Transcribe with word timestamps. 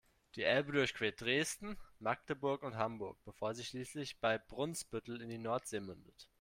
Die 0.35 0.41
Elbe 0.41 0.71
durchquert 0.71 1.21
Dresden, 1.21 1.77
Magdeburg 1.99 2.63
und 2.63 2.75
Hamburg, 2.75 3.19
bevor 3.23 3.53
sie 3.53 3.63
schließlich 3.63 4.19
bei 4.19 4.39
Brunsbüttel 4.39 5.21
in 5.21 5.29
die 5.29 5.37
Nordsee 5.37 5.79
mündet. 5.79 6.27